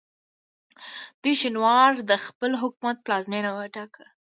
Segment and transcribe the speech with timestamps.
[1.21, 4.05] دوی شینوار د خپل حکومت پلازمینه وټاکه.